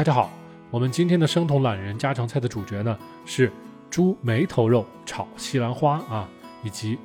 [0.00, 0.30] 大家好，
[0.70, 3.52] 我们今天的生酮懒人家常菜的主角呢是
[3.90, 6.26] 猪眉头肉炒西兰花啊，
[6.64, 6.98] 以及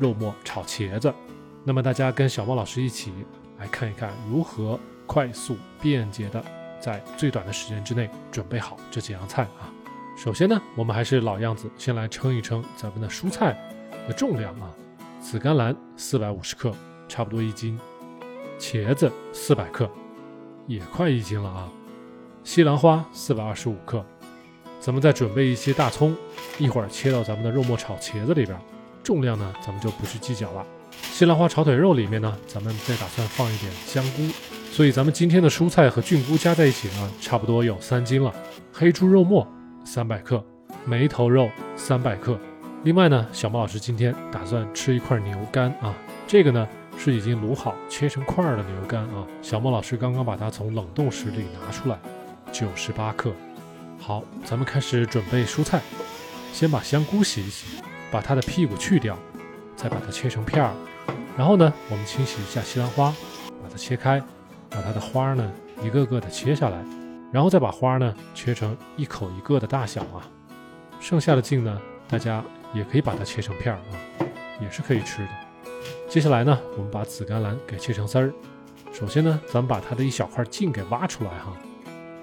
[0.00, 1.14] 肉末炒茄子。
[1.62, 3.12] 那么大家跟小猫老师一起
[3.60, 4.76] 来看一看如何
[5.06, 6.44] 快速便捷的
[6.80, 9.70] 在最短的时间之内准备好这几样菜啊。
[10.16, 13.56] 首先呢，我们还是老样子，先来称一称咱们的蔬菜
[14.08, 14.74] 的重量啊。
[15.20, 16.74] 紫甘蓝四百五十克，
[17.06, 17.78] 差不多一斤；
[18.58, 19.88] 茄子四百克，
[20.66, 21.70] 也快一斤了啊。
[22.52, 24.04] 西兰花四百二十五克，
[24.80, 26.12] 咱们再准备一些大葱，
[26.58, 28.58] 一会儿切到咱们的肉末炒茄子里边。
[29.04, 30.66] 重量呢，咱们就不去计较了。
[30.90, 34.22] 西兰花炒腿肉里面呢，咱们再打算放一点香菇，
[34.72, 38.34] 所以咱们今天的蔬菜和菌菇加在一起呢，差不多有三斤了。
[38.72, 39.46] 黑猪肉末
[39.84, 40.44] 三百克，
[40.84, 42.36] 梅头肉三百克。
[42.82, 45.94] 另外呢，小猫老师今天打算吃一块牛肝啊，
[46.26, 46.66] 这个呢
[46.98, 49.24] 是已经卤好切成块的牛肝啊。
[49.40, 51.96] 小猫老师刚刚把它从冷冻室里拿出来，
[52.52, 53.32] 九十八克。
[53.98, 55.80] 好，咱们开始准备蔬菜，
[56.52, 59.18] 先把香菇洗一洗，把它的屁股去掉，
[59.76, 60.72] 再把它切成片儿。
[61.36, 63.14] 然后呢，我们清洗一下西兰花，
[63.62, 64.20] 把它切开，
[64.68, 66.84] 把它的花呢一个个的切下来，
[67.32, 70.26] 然后再把花呢切成一口一个的大小啊。
[71.00, 72.44] 剩下的茎呢，大家。
[72.72, 73.98] 也可以把它切成片儿啊，
[74.62, 75.28] 也是可以吃的。
[76.08, 78.32] 接下来呢，我们把紫甘蓝给切成丝儿。
[78.92, 81.52] 首先呢，咱们把它的一小块茎给挖出来哈，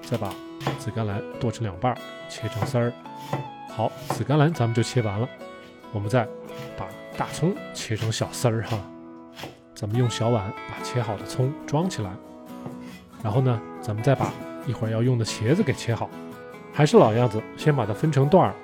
[0.10, 0.34] 再把
[0.80, 1.94] 紫甘蓝剁成两半，
[2.30, 2.94] 切成丝儿。
[3.70, 5.28] 好，紫甘蓝咱们就切完了。
[5.92, 6.26] 我们再
[6.78, 8.80] 把大葱切成小丝儿哈，
[9.76, 12.10] 咱们用小碗把切好的葱装起来。
[13.22, 14.32] 然后呢，咱们再把
[14.66, 16.10] 一会儿要用的茄子给切好。
[16.74, 18.56] 还是老样子，先把它分成段儿，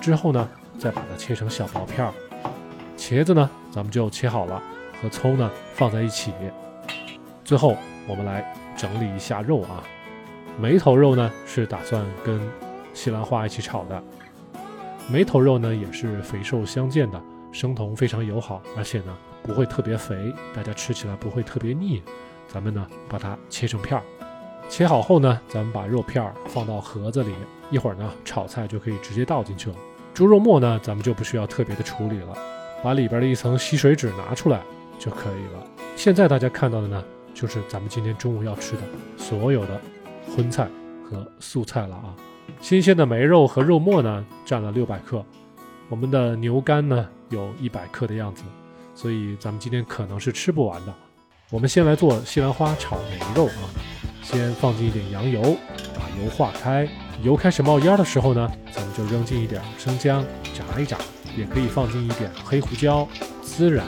[0.00, 0.48] 之后呢。
[0.78, 2.12] 再把它切成小薄片儿，
[2.96, 4.60] 茄子呢，咱们就切好了，
[5.00, 6.32] 和葱呢放在一起。
[7.44, 7.76] 最后
[8.08, 9.84] 我们来整理一下肉啊，
[10.60, 12.40] 梅头肉呢是打算跟
[12.94, 14.02] 西兰花一起炒的。
[15.10, 22.02] 梅头肉呢也是肥瘦相间的，生酮非常友好，而且呢不会特别肥，大家吃起来不会特别腻。
[22.46, 24.02] 咱们呢把它切成片儿，
[24.68, 27.32] 切好后呢，咱们把肉片儿放到盒子里，
[27.70, 29.76] 一会儿呢炒菜就可以直接倒进去了。
[30.12, 32.36] 猪肉末呢，咱们就不需要特别的处理了，
[32.82, 34.60] 把里边的一层吸水纸拿出来
[34.98, 35.66] 就可以了。
[35.96, 37.02] 现在大家看到的呢，
[37.32, 38.82] 就是咱们今天中午要吃的
[39.16, 39.80] 所有的
[40.28, 40.68] 荤菜
[41.04, 42.14] 和素菜了啊。
[42.60, 45.24] 新鲜的梅肉和肉末呢，占了六百克，
[45.88, 48.42] 我们的牛肝呢有一百克的样子，
[48.94, 50.94] 所以咱们今天可能是吃不完的。
[51.50, 53.68] 我们先来做西兰花炒梅肉啊，
[54.22, 55.42] 先放进一点羊油，
[55.94, 56.88] 把油化开。
[57.22, 60.96] 油开始冒烟的时候呢，咱们就扔进一点生姜，炸一炸，
[61.36, 63.06] 也可以放进一点黑胡椒、
[63.44, 63.86] 孜然，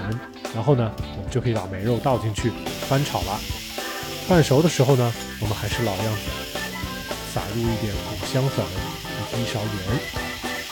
[0.55, 2.51] 然后呢，我们就可以把梅肉倒进去
[2.89, 3.64] 翻炒了。
[4.27, 6.59] 半熟的时候呢，我们还是老样子，
[7.33, 10.01] 撒入一点五香粉以及一勺盐，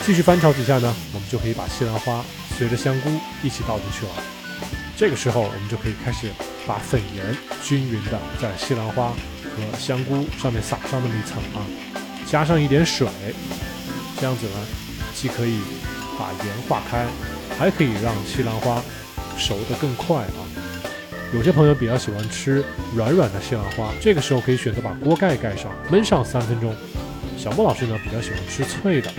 [0.05, 2.25] 继续翻炒几下呢，我们就可以把西兰花
[2.57, 3.11] 随着香菇
[3.43, 4.11] 一起倒进去了。
[4.97, 6.31] 这个时候，我们就可以开始
[6.65, 11.61] 把粉盐均匀的在西兰花和香菇上面撒上那么一层啊。
[12.25, 13.07] 加上一点水，
[14.19, 14.65] 这样子呢，
[15.13, 15.59] 既可以
[16.17, 17.05] 把盐化开，
[17.59, 18.81] 还可以让西兰花
[19.37, 20.41] 熟得更快啊。
[21.33, 22.63] 有些朋友比较喜欢吃
[22.95, 26.75] 软软的西兰花，这个时候可以选择把锅盖盖上，焖上三分钟。
[27.35, 29.09] 小莫老师呢比较喜欢吃脆的，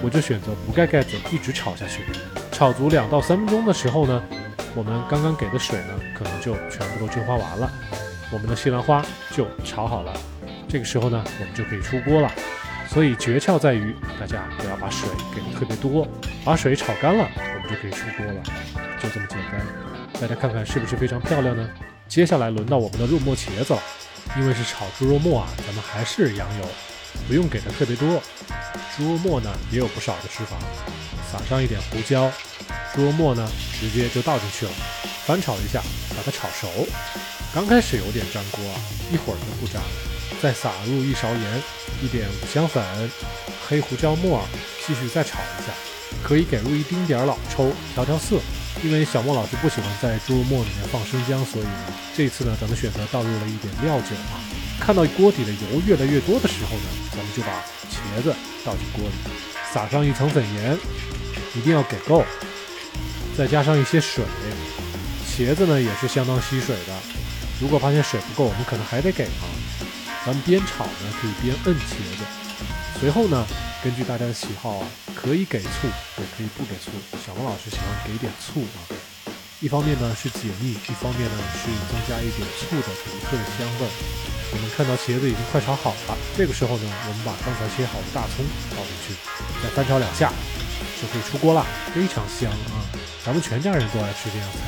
[0.00, 2.04] 我就选择不盖盖子，一直炒下去。
[2.52, 4.22] 炒足两到三分钟的时候呢，
[4.76, 7.68] 我们刚刚给的水呢可能就全部都蒸发完了，
[8.32, 10.12] 我们的西兰花就炒好了。
[10.68, 12.30] 这个时候呢，我们就可以出锅了。
[12.88, 16.06] 所以诀窍在于，大家不要把水给的特别多，
[16.44, 18.42] 把水炒干了，我们就可以出锅了，
[19.02, 19.93] 就这么简单。
[20.20, 21.68] 大家看看是不是非常漂亮呢？
[22.08, 23.82] 接下来轮到我们的肉末茄子了，
[24.38, 26.68] 因为是炒猪肉末啊，咱们还是羊油，
[27.26, 28.22] 不用给的特别多。
[28.96, 30.56] 猪肉末呢也有不少的脂肪，
[31.30, 32.30] 撒上一点胡椒，
[32.94, 33.46] 猪肉末呢
[33.80, 34.72] 直接就倒进去了，
[35.26, 36.68] 翻炒一下，把它炒熟。
[37.52, 38.80] 刚开始有点粘锅啊，
[39.12, 39.88] 一会儿就不粘了。
[40.40, 41.62] 再撒入一勺盐，
[42.02, 42.82] 一点五香粉，
[43.66, 44.46] 黑胡椒末，
[44.86, 45.72] 继续再炒一下。
[46.22, 48.36] 可以给入一丁点儿老抽调调色。
[48.84, 51.72] 因为小莫老师不喜欢在猪肉末里面放生姜，所以呢，
[52.14, 54.36] 这次呢，咱们选择倒入了一点料酒啊。
[54.78, 59.14] 看到锅底的油越来越多的时候呢，咱们就把茄子倒进锅里，
[59.72, 60.76] 撒上一层粉盐，
[61.54, 62.22] 一定要给够。
[63.38, 64.22] 再加上一些水，
[65.26, 66.92] 茄子呢也是相当吸水的。
[67.58, 69.48] 如果发现水不够，我们可能还得给啊。
[70.26, 73.00] 咱们边炒呢，可以边摁茄子。
[73.00, 73.46] 随后呢，
[73.82, 75.86] 根据大家的喜好啊，可以给醋，
[76.18, 76.90] 也可以不给醋。
[77.24, 78.78] 小王老师喜欢给点醋啊，
[79.60, 83.86] 一方面呢是解腻，一方面呢是增加一点醋的独特的香味。
[84.52, 88.44] 我们看到茄子已经快炒好了，这个时候呢，我们把刚才切好的大葱
[88.76, 89.14] 倒进去，
[89.62, 90.30] 再翻炒两下，
[91.00, 91.64] 就可以出锅了，
[91.94, 92.84] 非常香啊！
[93.24, 94.58] 咱们全家人都爱吃这样菜，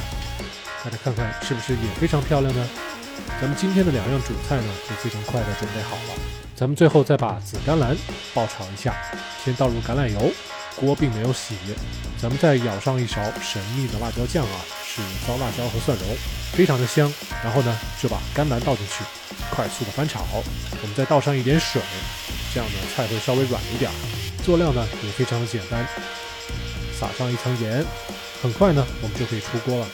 [0.85, 2.69] 大家看看是不是也非常漂亮呢？
[3.41, 6.46] 咱们今天的两样主菜呢，就非常快的准备好了。
[6.57, 7.95] 咱们最后再把紫甘蓝
[8.33, 8.97] 爆炒一下，
[9.45, 10.33] 先倒入橄榄油，
[10.75, 11.55] 锅并没有洗，
[12.19, 16.17] 咱们再舀上一勺神秘的辣椒酱啊，是糟辣椒和蒜蓉，
[16.53, 17.13] 非常的香。
[17.45, 19.05] 然后呢，就把甘蓝倒进去，
[19.51, 20.25] 快速的翻炒。
[20.33, 21.83] 我们再倒上一点水，
[22.55, 23.91] 这样呢菜会稍微软一点。
[24.43, 25.87] 做料呢也非常的简单，
[26.99, 27.85] 撒上一层盐，
[28.43, 29.87] 很快呢我们就可以出锅了。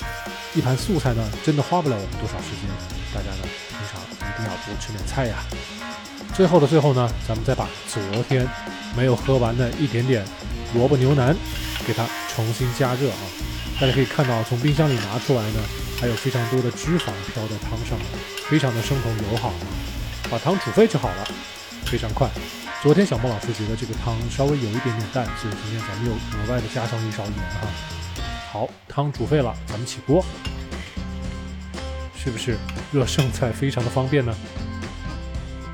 [0.55, 2.71] 一盘素菜呢，真的花不了我们多少时间。
[3.13, 4.01] 大家呢，平常
[4.31, 5.43] 一定要多吃点菜呀。
[6.35, 8.49] 最后的最后呢，咱们再把昨天
[8.97, 10.25] 没有喝完的一点点
[10.75, 11.37] 萝卜牛腩，
[11.87, 13.19] 给它重新加热啊。
[13.81, 15.61] 大家可以看到，从冰箱里拿出来呢，
[16.01, 17.99] 还有非常多的脂肪飘在汤上，
[18.49, 19.55] 非常的生酮友好啊。
[20.31, 21.29] 把汤煮沸就好了，
[21.85, 22.29] 非常快。
[22.83, 27.69] 昨天小莫老师觉得这个汤稍微有一点点淡，所以今天咱们又额外的加上一勺盐哈。
[28.51, 30.25] 好，汤煮沸了，咱们起锅。
[32.17, 32.57] 是不是
[32.93, 34.35] 热剩菜非常的方便呢？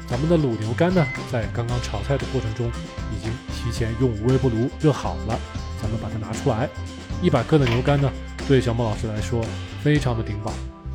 [0.08, 2.66] 咱们的卤牛肝呢，在刚刚炒菜的过程中，
[3.14, 5.38] 已经提前用微波炉热好了。
[5.80, 6.68] 咱们把它拿出来，
[7.22, 8.10] 一百克的牛肝呢，
[8.48, 9.44] 对小莫老师来说
[9.82, 10.50] 非常的顶饱。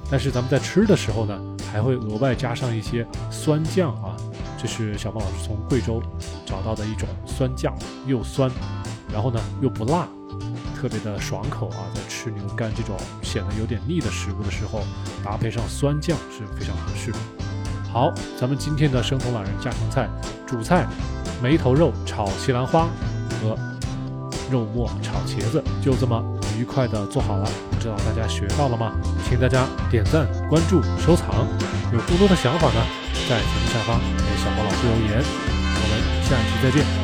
[0.10, 1.40] 但是咱们在吃的时候呢，
[1.72, 4.18] 还会额外加上一些酸酱啊，
[4.58, 6.02] 这是小莫老师从贵州
[6.44, 7.74] 找到的一种酸酱，
[8.08, 8.50] 又酸，
[9.14, 10.08] 然后呢又不辣。
[10.76, 14.82] 特别的爽口啊，在吃牛肝这种显得有点腻的食物的时候，
[15.24, 17.18] 搭配上酸酱是非常合适的。
[17.94, 20.10] 好，咱们今天的生酮老人家常菜
[20.48, 20.84] 主菜
[21.44, 22.88] 梅头肉炒西兰花
[23.40, 23.56] 和
[24.52, 26.20] 肉末炒茄子就这么
[26.58, 27.48] 愉快的做好了。
[27.70, 28.94] 不知道大家学到了吗？
[29.30, 31.46] 请大家点赞、关注、收藏。
[31.94, 32.82] 有更多的想法呢，
[33.30, 35.24] 在节目下方给小包老师留言。
[35.24, 37.04] 我们下一期再见。